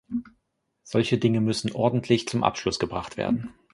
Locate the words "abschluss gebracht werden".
2.43-3.53